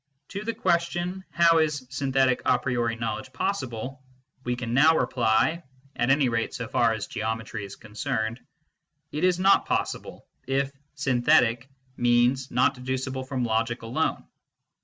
To 0.29 0.43
the 0.43 0.55
question," 0.55 1.23
How 1.41 1.59
is 1.59 1.85
synthetic 1.91 2.41
a 2.43 2.57
priori 2.57 2.95
knowledge 2.95 3.31
possible?" 3.31 4.01
we 4.45 4.55
can 4.55 4.73
now 4.73 4.97
reply, 4.97 5.61
at 5.95 6.09
any 6.09 6.27
rate 6.27 6.55
so 6.55 6.67
far 6.67 6.91
as 6.91 7.05
geometry 7.05 7.65
is 7.65 7.75
concerned* 7.75 8.39
"It 9.11 9.23
is 9.23 9.37
not 9.37 9.67
possible, 9.67 10.25
* 10.39 10.47
if" 10.57 10.71
synthetic" 11.05 11.69
means" 12.07 12.49
not 12.49 12.73
de 12.83 12.93
ducible 12.93 13.27
from 13.27 13.43
logic 13.45 13.83
alone." 13.83 14.23